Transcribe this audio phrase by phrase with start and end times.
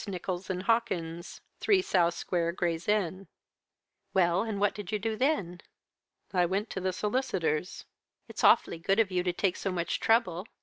[0.07, 3.27] Nicholls & Hawkins, 3, South Square, Gray's Inn."
[4.15, 5.61] "Well, and what did you do then?"
[6.33, 7.85] "I went to the solicitors."
[8.27, 10.47] "It is awfully good of you to take so much trouble.